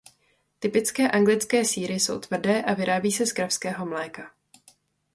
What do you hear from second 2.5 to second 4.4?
a vyrábí se z kravského mléka.